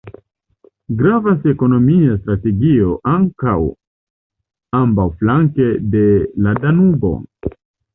Gravas 1.01 1.45
ekonomia 1.53 2.15
strategio 2.23 2.97
ankaŭ 3.13 3.55
ambaŭflanke 4.83 5.73
de 5.97 6.07
la 6.45 6.61
Danubo. 6.69 7.19